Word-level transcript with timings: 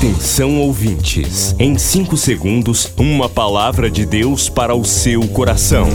Atenção 0.00 0.58
ouvintes, 0.58 1.54
em 1.58 1.76
5 1.76 2.16
segundos, 2.16 2.90
uma 2.96 3.28
palavra 3.28 3.90
de 3.90 4.06
Deus 4.06 4.48
para 4.48 4.74
o 4.74 4.82
seu 4.82 5.28
coração. 5.28 5.86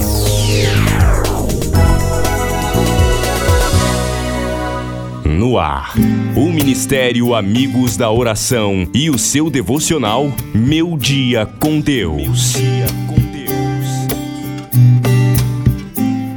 No 5.25 5.57
ar, 5.57 5.95
o 6.35 6.51
Ministério 6.51 7.33
Amigos 7.33 7.97
da 7.97 8.11
Oração 8.11 8.87
e 8.93 9.09
o 9.09 9.17
seu 9.17 9.49
devocional 9.49 10.31
Meu 10.53 10.95
Dia 10.99 11.47
com 11.59 11.79
Deus. 11.79 12.53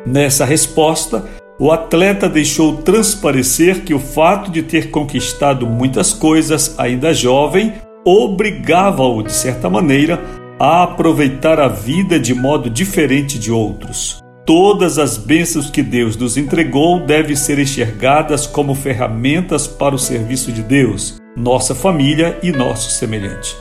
Nessa 0.05 0.45
resposta, 0.45 1.25
o 1.59 1.71
atleta 1.71 2.29
deixou 2.29 2.79
transparecer 2.79 3.85
que 3.85 3.95
o 3.95 3.99
fato 3.99 4.51
de 4.51 4.63
ter 4.63 4.91
conquistado 4.91 5.67
muitas 5.67 6.13
coisas 6.13 6.75
ainda 6.79 7.15
jovem 7.15 7.75
obrigava-o, 8.05 9.23
de 9.23 9.33
certa 9.33 9.71
maneira, 9.71 10.21
a 10.59 10.83
aproveitar 10.83 11.61
a 11.61 11.69
vida 11.69 12.19
de 12.19 12.35
modo 12.35 12.69
diferente 12.69 13.39
de 13.39 13.53
outros. 13.53 14.21
Todas 14.45 14.99
as 14.99 15.17
bênçãos 15.17 15.71
que 15.71 15.83
Deus 15.83 16.17
nos 16.17 16.37
entregou 16.37 16.99
devem 16.99 17.37
ser 17.37 17.61
enxergadas 17.61 18.45
como 18.47 18.75
ferramentas 18.75 19.69
para 19.69 19.95
o 19.95 19.99
serviço 19.99 20.51
de 20.51 20.63
Deus, 20.63 21.19
nossa 21.37 21.75
família 21.75 22.39
e 22.43 22.51
nosso 22.51 22.91
semelhante. 22.91 23.57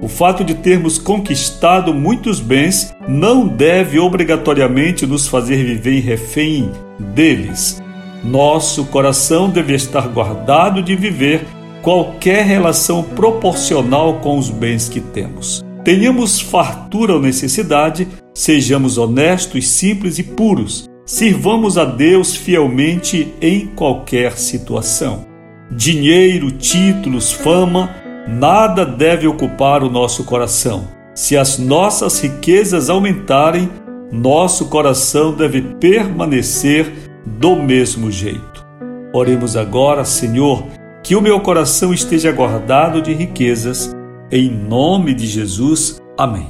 O 0.00 0.06
fato 0.06 0.44
de 0.44 0.54
termos 0.54 0.96
conquistado 0.96 1.92
muitos 1.92 2.38
bens 2.38 2.94
não 3.08 3.48
deve 3.48 3.98
obrigatoriamente 3.98 5.04
nos 5.04 5.26
fazer 5.26 5.56
viver 5.64 5.98
em 5.98 6.00
refém 6.00 6.70
deles. 6.98 7.82
Nosso 8.22 8.84
coração 8.86 9.50
deve 9.50 9.74
estar 9.74 10.06
guardado 10.08 10.82
de 10.82 10.94
viver 10.94 11.44
qualquer 11.82 12.44
relação 12.44 13.02
proporcional 13.02 14.20
com 14.20 14.38
os 14.38 14.50
bens 14.50 14.88
que 14.88 15.00
temos. 15.00 15.64
Tenhamos 15.84 16.40
fartura 16.40 17.14
ou 17.14 17.20
necessidade, 17.20 18.06
sejamos 18.34 18.98
honestos, 18.98 19.68
simples 19.68 20.18
e 20.18 20.22
puros. 20.22 20.88
Sirvamos 21.06 21.76
a 21.76 21.84
Deus 21.84 22.36
fielmente 22.36 23.34
em 23.40 23.66
qualquer 23.66 24.36
situação. 24.38 25.26
Dinheiro, 25.70 26.52
títulos, 26.52 27.32
fama 27.32 28.07
nada 28.28 28.84
deve 28.84 29.26
ocupar 29.26 29.82
o 29.82 29.90
nosso 29.90 30.24
coração. 30.24 30.86
Se 31.14 31.36
as 31.36 31.58
nossas 31.58 32.20
riquezas 32.20 32.90
aumentarem, 32.90 33.68
nosso 34.12 34.66
coração 34.66 35.32
deve 35.32 35.62
permanecer 35.62 36.92
do 37.24 37.56
mesmo 37.56 38.10
jeito. 38.10 38.66
Oremos 39.12 39.56
agora, 39.56 40.04
Senhor, 40.04 40.64
que 41.02 41.16
o 41.16 41.22
meu 41.22 41.40
coração 41.40 41.92
esteja 41.92 42.30
guardado 42.30 43.00
de 43.00 43.12
riquezas, 43.14 43.94
em 44.30 44.50
nome 44.50 45.14
de 45.14 45.26
Jesus. 45.26 45.98
Amém. 46.16 46.48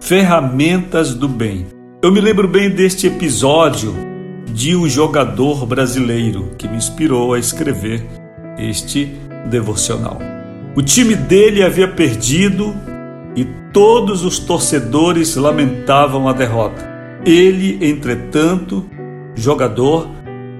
Ferramentas 0.00 1.14
do 1.14 1.28
bem. 1.28 1.66
Eu 2.00 2.12
me 2.12 2.20
lembro 2.20 2.46
bem 2.46 2.70
deste 2.70 3.08
episódio 3.08 3.94
de 4.52 4.76
um 4.76 4.88
jogador 4.88 5.66
brasileiro 5.66 6.52
que 6.56 6.68
me 6.68 6.76
inspirou 6.76 7.34
a 7.34 7.38
escrever 7.38 8.06
este 8.56 9.12
devocional. 9.50 10.35
O 10.76 10.82
time 10.82 11.14
dele 11.14 11.62
havia 11.62 11.88
perdido 11.88 12.76
e 13.34 13.46
todos 13.72 14.22
os 14.22 14.38
torcedores 14.38 15.34
lamentavam 15.34 16.28
a 16.28 16.34
derrota. 16.34 16.86
Ele, 17.24 17.78
entretanto, 17.80 18.84
jogador 19.34 20.06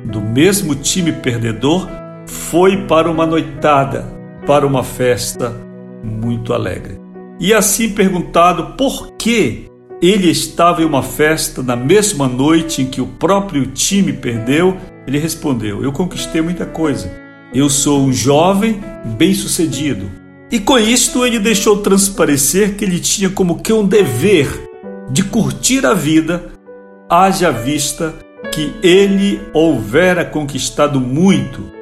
do 0.06 0.18
mesmo 0.22 0.74
time 0.74 1.12
perdedor, 1.12 1.86
foi 2.24 2.86
para 2.86 3.10
uma 3.10 3.26
noitada, 3.26 4.10
para 4.46 4.66
uma 4.66 4.82
festa 4.82 5.54
muito 6.02 6.54
alegre. 6.54 6.98
E 7.38 7.52
assim 7.52 7.90
perguntado 7.90 8.74
por 8.74 9.12
que 9.18 9.66
ele 10.00 10.30
estava 10.30 10.80
em 10.80 10.86
uma 10.86 11.02
festa 11.02 11.62
na 11.62 11.76
mesma 11.76 12.26
noite 12.26 12.80
em 12.80 12.86
que 12.86 13.02
o 13.02 13.06
próprio 13.06 13.66
time 13.66 14.14
perdeu, 14.14 14.78
ele 15.06 15.18
respondeu: 15.18 15.84
Eu 15.84 15.92
conquistei 15.92 16.40
muita 16.40 16.64
coisa 16.64 17.25
eu 17.56 17.70
sou 17.70 18.00
um 18.00 18.12
jovem 18.12 18.82
bem-sucedido. 19.16 20.10
E 20.50 20.60
com 20.60 20.78
isto 20.78 21.24
ele 21.24 21.38
deixou 21.38 21.78
transparecer 21.78 22.76
que 22.76 22.84
ele 22.84 23.00
tinha 23.00 23.30
como 23.30 23.60
que 23.60 23.72
um 23.72 23.86
dever 23.86 24.68
de 25.10 25.24
curtir 25.24 25.86
a 25.86 25.94
vida, 25.94 26.52
haja 27.08 27.50
vista 27.50 28.14
que 28.52 28.72
ele 28.82 29.40
houvera 29.54 30.24
conquistado 30.24 31.00
muito, 31.00 31.72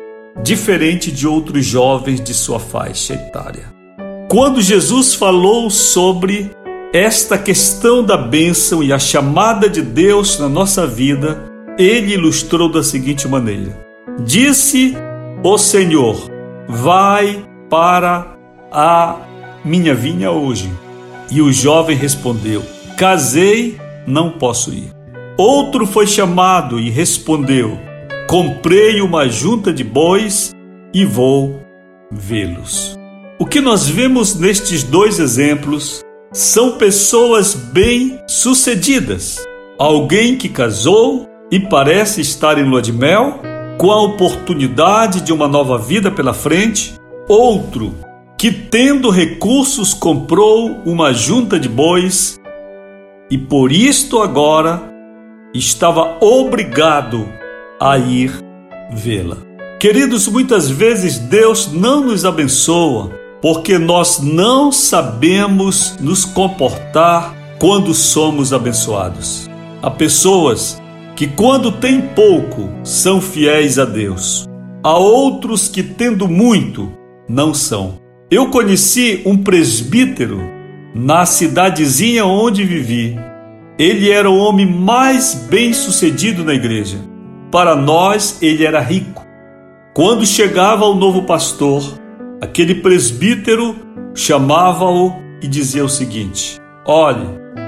diferente 0.42 1.10
de 1.10 1.26
outros 1.26 1.64
jovens 1.66 2.20
de 2.20 2.32
sua 2.32 2.60
faixa 2.60 3.14
etária. 3.14 3.72
Quando 4.30 4.62
Jesus 4.62 5.14
falou 5.14 5.68
sobre 5.70 6.50
esta 6.92 7.36
questão 7.36 8.02
da 8.02 8.16
bênção 8.16 8.82
e 8.82 8.92
a 8.92 8.98
chamada 8.98 9.68
de 9.68 9.82
Deus 9.82 10.38
na 10.38 10.48
nossa 10.48 10.86
vida, 10.86 11.42
ele 11.76 12.14
ilustrou 12.14 12.70
da 12.70 12.82
seguinte 12.82 13.26
maneira: 13.26 13.76
Disse 14.20 14.96
o 15.44 15.58
Senhor, 15.58 16.30
vai 16.66 17.44
para 17.68 18.34
a 18.72 19.16
minha 19.62 19.94
vinha 19.94 20.30
hoje. 20.30 20.72
E 21.30 21.42
o 21.42 21.52
jovem 21.52 21.94
respondeu: 21.94 22.62
Casei, 22.96 23.78
não 24.06 24.30
posso 24.30 24.72
ir. 24.72 24.90
Outro 25.36 25.86
foi 25.86 26.06
chamado 26.06 26.80
e 26.80 26.88
respondeu: 26.88 27.78
Comprei 28.26 29.02
uma 29.02 29.28
junta 29.28 29.70
de 29.70 29.84
bois 29.84 30.50
e 30.94 31.04
vou 31.04 31.60
vê-los. 32.10 32.98
O 33.38 33.44
que 33.44 33.60
nós 33.60 33.86
vemos 33.86 34.34
nestes 34.34 34.82
dois 34.82 35.18
exemplos 35.18 36.02
são 36.32 36.78
pessoas 36.78 37.52
bem-sucedidas. 37.54 39.46
Alguém 39.78 40.38
que 40.38 40.48
casou 40.48 41.28
e 41.50 41.60
parece 41.60 42.22
estar 42.22 42.56
em 42.58 42.64
lua 42.64 42.80
de 42.80 42.92
mel 42.92 43.40
com 43.78 43.90
a 43.90 44.02
oportunidade 44.02 45.20
de 45.20 45.32
uma 45.32 45.48
nova 45.48 45.78
vida 45.78 46.10
pela 46.10 46.32
frente, 46.32 46.94
outro 47.28 47.94
que, 48.38 48.50
tendo 48.50 49.10
recursos, 49.10 49.94
comprou 49.94 50.80
uma 50.84 51.12
junta 51.12 51.58
de 51.58 51.68
bois 51.68 52.38
e 53.30 53.38
por 53.38 53.72
isto 53.72 54.20
agora 54.20 54.82
estava 55.54 56.18
obrigado 56.20 57.26
a 57.80 57.98
ir 57.98 58.32
vê-la. 58.92 59.38
Queridos, 59.80 60.28
muitas 60.28 60.70
vezes 60.70 61.18
Deus 61.18 61.70
não 61.72 62.02
nos 62.02 62.24
abençoa 62.24 63.10
porque 63.40 63.78
nós 63.78 64.20
não 64.20 64.72
sabemos 64.72 65.96
nos 66.00 66.24
comportar 66.24 67.34
quando 67.58 67.92
somos 67.92 68.52
abençoados. 68.52 69.50
Há 69.82 69.90
pessoas 69.90 70.80
que, 71.16 71.26
quando 71.26 71.72
têm 71.72 72.00
pouco, 72.00 72.68
são 72.82 73.20
fiéis 73.20 73.78
a 73.78 73.84
Deus. 73.84 74.46
Há 74.82 74.98
outros 74.98 75.68
que, 75.68 75.82
tendo 75.82 76.28
muito, 76.28 76.92
não 77.28 77.54
são. 77.54 78.00
Eu 78.30 78.50
conheci 78.50 79.22
um 79.24 79.36
presbítero 79.36 80.40
na 80.94 81.24
cidadezinha 81.24 82.24
onde 82.24 82.64
vivi. 82.64 83.18
Ele 83.78 84.10
era 84.10 84.30
o 84.30 84.36
homem 84.36 84.66
mais 84.66 85.34
bem-sucedido 85.48 86.44
na 86.44 86.54
igreja. 86.54 86.98
Para 87.50 87.74
nós, 87.74 88.38
ele 88.42 88.64
era 88.64 88.80
rico. 88.80 89.24
Quando 89.94 90.26
chegava 90.26 90.84
o 90.84 90.94
novo 90.94 91.22
pastor, 91.22 91.82
aquele 92.40 92.76
presbítero 92.76 93.76
chamava-o 94.14 95.12
e 95.40 95.46
dizia 95.46 95.84
o 95.84 95.88
seguinte: 95.88 96.60
Olhe, 96.84 97.26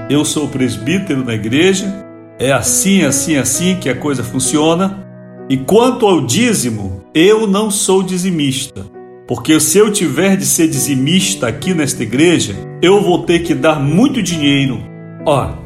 eu 0.09 0.23
sou 0.23 0.47
presbítero 0.47 1.23
na 1.23 1.33
igreja, 1.33 2.06
é 2.39 2.51
assim, 2.51 3.03
assim, 3.03 3.35
assim 3.35 3.75
que 3.75 3.89
a 3.89 3.95
coisa 3.95 4.23
funciona. 4.23 5.05
E 5.49 5.57
quanto 5.57 6.05
ao 6.05 6.25
dízimo, 6.25 7.03
eu 7.13 7.47
não 7.47 7.71
sou 7.71 8.03
dizimista, 8.03 8.85
porque 9.27 9.59
se 9.59 9.77
eu 9.77 9.91
tiver 9.91 10.35
de 10.35 10.45
ser 10.45 10.67
dizimista 10.67 11.47
aqui 11.47 11.73
nesta 11.73 12.03
igreja, 12.03 12.53
eu 12.81 13.01
vou 13.01 13.23
ter 13.23 13.39
que 13.39 13.55
dar 13.55 13.79
muito 13.79 14.21
dinheiro. 14.21 14.79
Ora, 15.25 15.57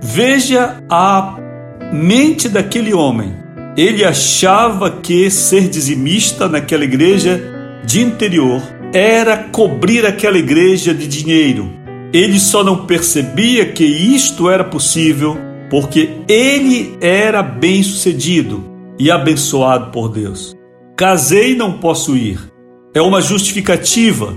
veja 0.00 0.82
a 0.88 1.36
mente 1.92 2.48
daquele 2.48 2.94
homem. 2.94 3.34
Ele 3.76 4.04
achava 4.04 4.90
que 4.90 5.30
ser 5.30 5.68
dizimista 5.68 6.48
naquela 6.48 6.84
igreja 6.84 7.40
de 7.84 8.02
interior 8.02 8.62
era 8.92 9.36
cobrir 9.36 10.04
aquela 10.04 10.38
igreja 10.38 10.92
de 10.92 11.06
dinheiro. 11.06 11.70
Ele 12.12 12.38
só 12.38 12.62
não 12.62 12.86
percebia 12.86 13.66
que 13.66 13.84
isto 13.84 14.50
era 14.50 14.64
possível 14.64 15.49
porque 15.70 16.10
ele 16.28 16.98
era 17.00 17.42
bem-sucedido 17.42 18.62
e 18.98 19.10
abençoado 19.10 19.90
por 19.90 20.08
Deus. 20.08 20.54
Casei 20.96 21.54
não 21.54 21.78
posso 21.78 22.14
ir 22.16 22.50
é 22.92 23.00
uma 23.00 23.20
justificativa 23.20 24.34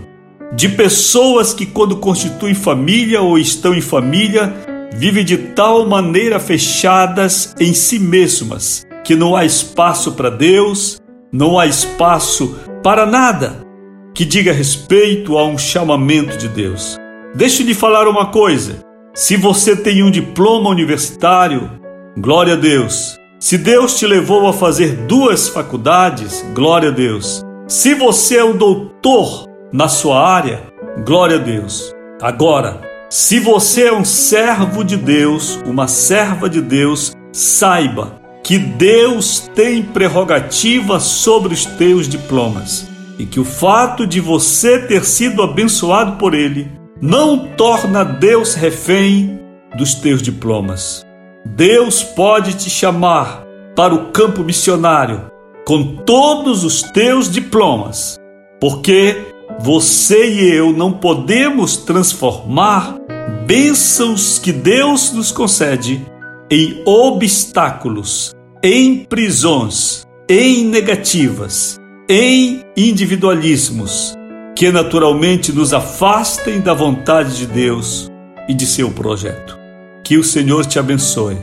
de 0.55 0.69
pessoas 0.69 1.53
que, 1.53 1.65
quando 1.65 1.97
constituem 1.97 2.53
família 2.53 3.21
ou 3.21 3.39
estão 3.39 3.73
em 3.73 3.81
família, 3.81 4.53
vivem 4.95 5.25
de 5.25 5.37
tal 5.37 5.87
maneira 5.87 6.39
fechadas 6.39 7.55
em 7.59 7.73
si 7.73 7.97
mesmas 7.97 8.85
que 9.03 9.15
não 9.15 9.35
há 9.35 9.43
espaço 9.43 10.11
para 10.11 10.29
Deus, 10.29 11.01
não 11.31 11.57
há 11.57 11.65
espaço 11.65 12.55
para 12.83 13.05
nada 13.05 13.65
que 14.13 14.23
diga 14.23 14.53
respeito 14.53 15.37
a 15.37 15.45
um 15.45 15.57
chamamento 15.57 16.37
de 16.37 16.47
Deus. 16.47 16.97
Deixe 17.33 17.63
de 17.63 17.73
falar 17.73 18.07
uma 18.07 18.27
coisa: 18.27 18.85
se 19.13 19.37
você 19.37 19.75
tem 19.75 20.01
um 20.01 20.09
diploma 20.09 20.71
universitário, 20.71 21.69
glória 22.17 22.53
a 22.53 22.57
Deus. 22.57 23.19
Se 23.39 23.59
Deus 23.59 23.99
te 23.99 24.07
levou 24.07 24.47
a 24.47 24.53
fazer 24.53 25.05
duas 25.05 25.47
faculdades, 25.49 26.43
glória 26.55 26.89
a 26.89 26.91
Deus. 26.91 27.43
Se 27.67 27.93
você 27.93 28.37
é 28.37 28.43
um 28.43 28.57
doutor 28.57 29.47
na 29.71 29.87
sua 29.87 30.27
área, 30.27 30.63
glória 31.05 31.35
a 31.35 31.39
Deus. 31.39 31.93
Agora, 32.19 32.81
se 33.07 33.39
você 33.39 33.83
é 33.83 33.93
um 33.93 34.03
servo 34.03 34.83
de 34.83 34.97
Deus, 34.97 35.59
uma 35.63 35.87
serva 35.87 36.49
de 36.49 36.59
Deus, 36.61 37.13
saiba 37.31 38.19
que 38.43 38.57
Deus 38.57 39.47
tem 39.53 39.83
prerrogativa 39.83 40.99
sobre 40.99 41.53
os 41.53 41.65
teus 41.65 42.09
diplomas 42.09 42.89
e 43.19 43.27
que 43.27 43.39
o 43.39 43.45
fato 43.45 44.07
de 44.07 44.19
você 44.19 44.79
ter 44.79 45.05
sido 45.05 45.43
abençoado 45.43 46.13
por 46.13 46.33
Ele 46.33 46.82
não 47.01 47.47
torna 47.55 48.03
Deus 48.03 48.53
refém 48.53 49.39
dos 49.75 49.95
teus 49.95 50.21
diplomas. 50.21 51.05
Deus 51.45 52.03
pode 52.03 52.53
te 52.53 52.69
chamar 52.69 53.43
para 53.75 53.93
o 53.93 54.11
campo 54.11 54.43
missionário 54.43 55.31
com 55.65 55.95
todos 55.97 56.63
os 56.63 56.81
teus 56.81 57.29
diplomas, 57.29 58.17
porque 58.59 59.33
você 59.59 60.29
e 60.29 60.53
eu 60.53 60.71
não 60.71 60.91
podemos 60.91 61.77
transformar 61.77 62.97
bênçãos 63.45 64.39
que 64.39 64.51
Deus 64.51 65.11
nos 65.11 65.31
concede 65.31 66.05
em 66.49 66.81
obstáculos, 66.85 68.31
em 68.61 69.05
prisões, 69.05 70.05
em 70.29 70.65
negativas, 70.65 71.77
em 72.09 72.63
individualismos 72.77 74.15
que 74.63 74.71
naturalmente 74.71 75.51
nos 75.51 75.73
afastem 75.73 76.61
da 76.61 76.73
vontade 76.73 77.35
de 77.35 77.45
Deus 77.45 78.09
e 78.47 78.53
de 78.53 78.65
seu 78.65 78.89
projeto. 78.89 79.59
Que 80.01 80.17
o 80.17 80.23
Senhor 80.23 80.65
te 80.65 80.79
abençoe 80.79 81.37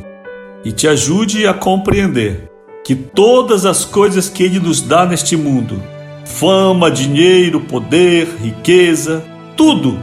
e 0.64 0.72
te 0.72 0.88
ajude 0.88 1.46
a 1.46 1.52
compreender 1.52 2.50
que 2.82 2.94
todas 2.94 3.67
as 3.67 3.84
coisas 3.84 4.31
que 4.31 4.43
Ele 4.43 4.58
nos 4.58 4.81
dá 4.81 5.05
neste 5.05 5.37
mundo 5.37 5.82
fama, 6.25 6.90
dinheiro, 6.90 7.61
poder, 7.61 8.26
riqueza 8.40 9.22
tudo 9.55 9.99